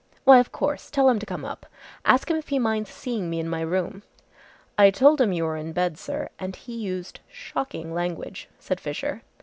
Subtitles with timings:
[0.23, 0.89] "Why, of course.
[0.89, 1.67] Tell him to come up.
[2.05, 4.01] Ask him if he minds seeing me in my room."
[4.75, 9.21] "I told him you were in bed, sir, and he used shocking language," said Fisher.